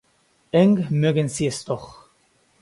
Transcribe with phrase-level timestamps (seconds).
[0.51, 2.05] Eng mögen Sie es doch.